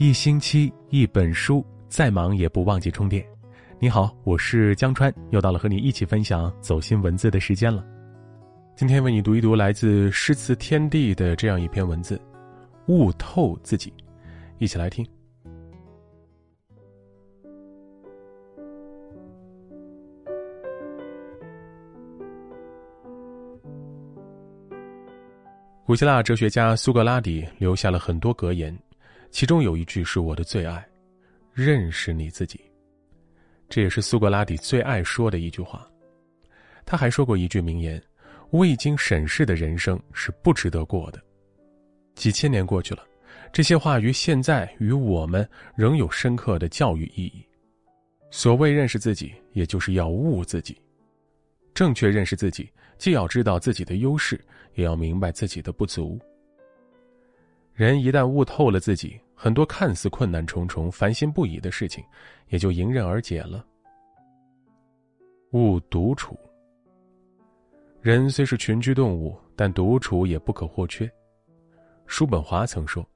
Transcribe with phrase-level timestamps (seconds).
[0.00, 3.26] 一星期一本书，再忙也不忘记充电。
[3.80, 7.84] 你好，我是江川，又到了和你一起分享走心文字的时间了。
[8.76, 12.20] 今天为你读一读来自诗词天地的这样一篇文字：
[12.86, 13.92] 悟透自己。
[14.58, 15.04] 一起来听。
[25.84, 28.72] 古希腊哲学家苏格拉底留下了很多格言。
[29.30, 30.86] 其中有一句是我的最爱
[31.52, 32.60] ：“认识你自己。”
[33.68, 35.86] 这也是苏格拉底最爱说的一句话。
[36.86, 38.02] 他还说过一句名言
[38.52, 41.22] ：“未经审视的人生是不值得过的。”
[42.16, 43.04] 几千年过去了，
[43.52, 47.46] 这些话于现在与我们仍有深刻的教育意义。
[48.30, 50.80] 所谓认识自己，也就是要悟自己。
[51.74, 54.42] 正确认识自己，既要知道自己的优势，
[54.74, 56.18] 也要明白自己的不足。
[57.78, 62.02] 人一旦悟透了自己，很多看似困难重重、烦心不已的事情，
[62.48, 63.64] 也就迎刃而解了。
[65.52, 66.36] 悟独处。
[68.02, 71.08] 人虽是群居动物，但独处也不可或缺。
[72.08, 73.08] 叔本华曾说：“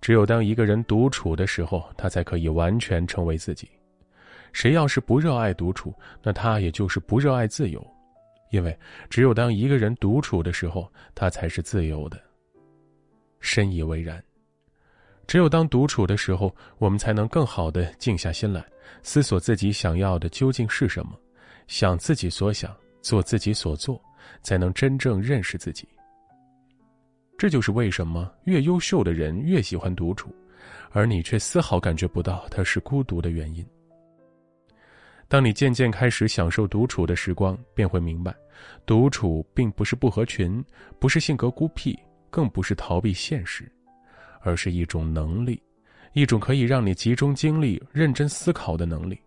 [0.00, 3.68] 只有当一个人独处的时候，他才可以完全成为自己。
[4.52, 7.84] 谁要是不热爱独处，那他也就是不热爱自由，
[8.52, 12.16] 因为只有当一个人独处的时候，他才是自由的。”
[13.40, 14.22] 深以为然。
[15.26, 18.64] 只有当独处的时候，我们才能更好的静下心来，
[19.02, 21.18] 思索自己想要的究竟是什么，
[21.68, 24.02] 想自己所想，做自己所做，
[24.42, 25.88] 才能真正认识自己。
[27.38, 30.34] 这就是为什么越优秀的人越喜欢独处，
[30.90, 33.64] 而你却丝毫感觉不到他是孤独的原因。
[35.28, 38.34] 当你渐渐开始享受独处的时光，便会明白，
[38.84, 40.62] 独处并不是不合群，
[40.98, 41.96] 不是性格孤僻。
[42.30, 43.70] 更不是逃避现实，
[44.40, 45.62] 而是一种能力，
[46.12, 49.20] 一种可以让你集中精力、认真思考的能力。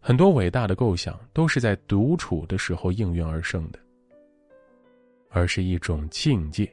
[0.00, 3.78] 很多伟大的构想都是在独处的时候应运而生的，
[5.28, 6.72] 而是一种境界。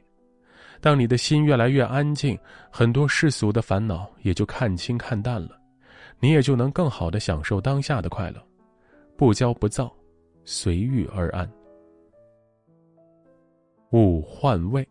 [0.80, 2.38] 当你的心越来越安静，
[2.70, 5.58] 很多世俗的烦恼也就看清看淡了，
[6.20, 8.46] 你也就能更好的享受当下的快乐，
[9.16, 9.92] 不骄不躁，
[10.44, 11.50] 随遇而安。
[13.90, 14.86] 勿换位。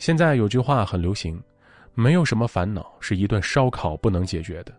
[0.00, 1.38] 现在有句话很流行，
[1.92, 4.74] 没有什么烦恼是一顿烧烤不能解决的，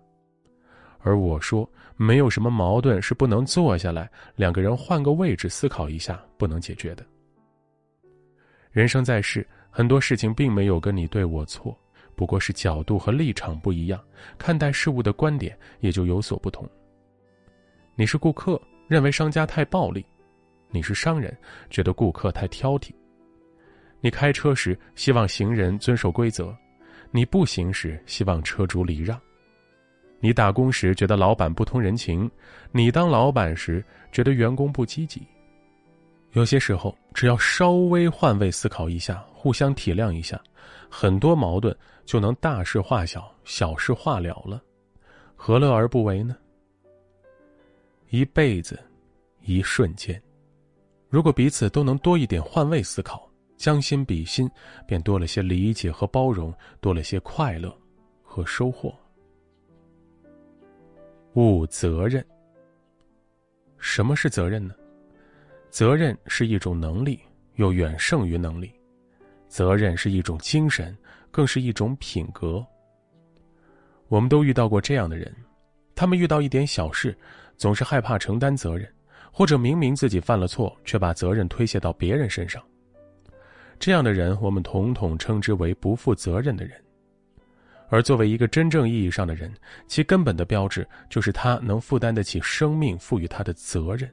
[0.97, 7.05] 而我说没有什么矛盾是不能坐下来两个人换个位置思考一下不能解决的。
[8.71, 11.77] 人生在世，很多事情并没有跟你对我错，
[12.15, 14.03] 不过是角度和立场不一样，
[14.39, 16.67] 看待事物的观点也就有所不同。
[17.93, 20.01] 你是顾客，认为商家太暴力；
[20.71, 21.37] 你是商人，
[21.69, 22.89] 觉得顾客太挑剔。
[24.01, 26.55] 你开车时希望行人遵守规则，
[27.11, 29.15] 你步行时希望车主礼让；
[30.19, 32.29] 你打工时觉得老板不通人情，
[32.71, 35.21] 你当老板时觉得员工不积极。
[36.31, 40.41] 有些时候，只要稍微换位思考一下，互相体谅一下，
[40.89, 41.75] 很多矛盾
[42.05, 44.61] 就能大事化小，小事化了了，
[45.35, 46.35] 何乐而不为呢？
[48.09, 48.79] 一辈子，
[49.43, 50.21] 一瞬间，
[51.07, 53.30] 如果彼此都能多一点换位思考。
[53.61, 54.49] 将心比心，
[54.87, 57.71] 便多了些理解和包容，多了些快乐
[58.23, 58.91] 和收获。
[61.35, 62.25] 悟责任。
[63.77, 64.73] 什么是责任呢？
[65.69, 67.19] 责任是一种能力，
[67.57, 68.73] 又远胜于能力。
[69.47, 70.97] 责任是一种精神，
[71.29, 72.65] 更是一种品格。
[74.07, 75.31] 我们都遇到过这样的人，
[75.93, 77.15] 他们遇到一点小事，
[77.57, 78.91] 总是害怕承担责任，
[79.31, 82.59] 或者明明自己犯了错，却把责任推卸到别人身上。
[83.81, 86.79] 这样的人，我们统统称之为不负责任的人。
[87.89, 89.51] 而作为一个真正意义上的人，
[89.87, 94.07] 其根本的标志就是他能负担得起生命赋予他的责任。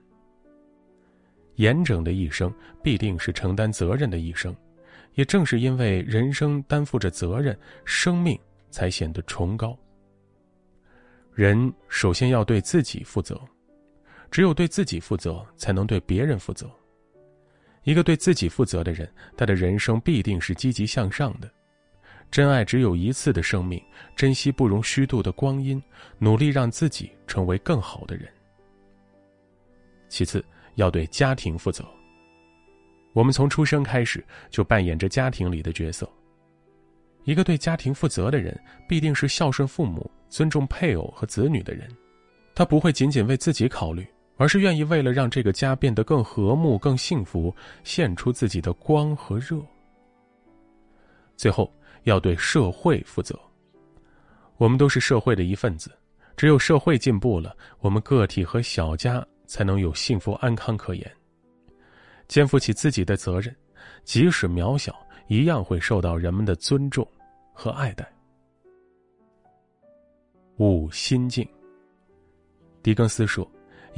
[1.56, 2.51] 严整的一生
[2.83, 4.56] 必定是承担责任的一生，
[5.17, 7.55] 也正是因为人生担负着责任，
[7.85, 8.38] 生命
[8.70, 9.79] 才显得崇高。
[11.35, 13.38] 人首先要对自己负责，
[14.31, 16.70] 只有对自己负责，才能对别人负责。
[17.88, 21.50] 一个对自己负责的人，他的人生必定是积极向上的。
[22.31, 23.82] 真爱只有一次的生命，
[24.14, 25.82] 珍惜不容虚度的光阴，
[26.19, 28.29] 努力让自己成为更好的人。
[30.11, 30.44] 其次，
[30.75, 31.82] 要对家庭负责。
[33.14, 36.06] 我们从出生开始就扮演着家庭里的角色。
[37.25, 38.55] 一个对家庭负责的人，
[38.87, 41.88] 必定是孝顺父母、尊重配偶和子女的人。
[42.55, 44.06] 他不会仅仅为自己考虑。
[44.38, 49.61] 而是愿意为了让这个家变得更和睦、更幸福，献出自己的光和热。
[51.37, 51.70] 最后，
[52.05, 53.38] 要对社会负责。
[54.56, 55.90] 我们都是社会的一份子，
[56.37, 61.12] 只有社会进步了，我们个体和小家才能有幸福安康可言。
[62.29, 63.55] 肩负起自己的责任，
[64.05, 64.94] 即使渺小，
[65.26, 67.06] 一样会受到人们的尊重
[67.52, 68.08] 和爱戴。
[70.58, 71.49] 五心境。
[72.82, 73.49] 狄更斯说：“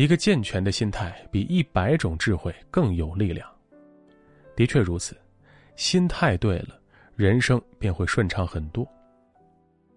[0.00, 3.46] 一个健全的心态比一百种智慧更有力量。”
[4.56, 5.14] 的确如此，
[5.76, 6.80] 心态对了，
[7.16, 8.88] 人生便会顺畅很多。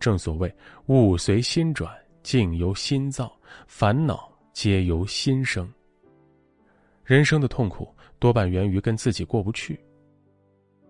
[0.02, 0.54] 正所谓
[0.88, 1.90] “物随心转，
[2.22, 3.34] 境由心造，
[3.66, 5.72] 烦恼皆由心生。”
[7.06, 7.88] 人生的痛苦
[8.20, 9.80] 多半源于跟自己过不去。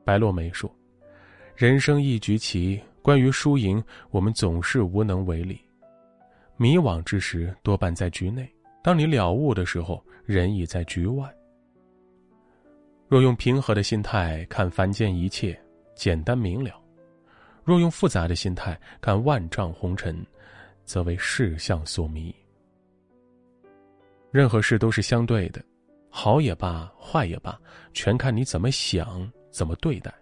[0.04, 0.75] 白落梅说
[1.56, 5.62] ：“人生一局棋，关于输赢，我们总是无能为力。
[6.57, 8.44] 迷惘之时，多半在局内；
[8.83, 11.33] 当你了悟的时候，人已在局外。
[13.07, 15.59] 若用平和的心态看凡间一切，
[15.95, 16.74] 简单明了；
[17.63, 20.24] 若用复杂的心态看万丈红尘，
[20.83, 22.35] 则为世相所迷。
[24.31, 25.63] 任何事都是相对的。”
[26.15, 27.59] 好也罢，坏也罢，
[27.91, 30.13] 全看你怎么想，怎么对待。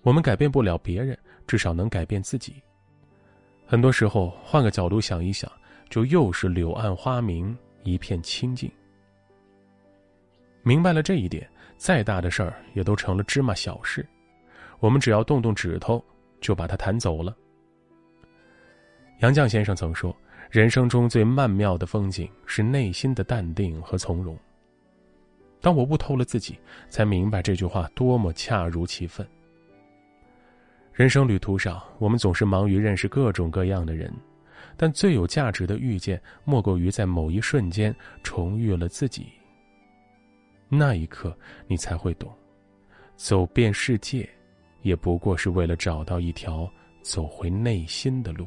[0.00, 2.62] 我们改变不了别人，至少能改变自己。
[3.66, 5.52] 很多时候，换个角度想一想，
[5.88, 8.70] 就又是柳暗花明，一片清净。
[10.62, 14.06] 明白了这一点，再大的事儿也都成了芝麻小事。
[14.80, 16.04] 我们只要动动指头，
[16.40, 17.36] 就把它弹走了。
[19.20, 20.14] 杨绛先生曾说
[20.50, 24.36] ：“人生中最曼妙的风景，是内心的淡定和从容。”
[25.60, 26.58] 当我悟透了自己，
[26.90, 29.26] 才明白这句话多么恰如其分。
[30.92, 34.12] 人生旅途上，我们总是忙于认识各种各样的人，
[34.76, 39.26] 但最有价值的遇见，莫过于在某一瞬间重遇了自己。
[40.68, 42.32] 那一刻，你才会懂，
[43.16, 44.28] 走遍世界，
[44.82, 46.68] 也不过是为了找到一条
[47.02, 48.46] 走回内心的路。